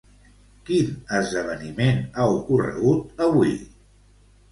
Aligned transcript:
Quin 0.69 0.87
esdeveniment 1.17 1.99
ha 2.15 2.25
ocorregut 2.37 3.21
avui? 3.27 3.53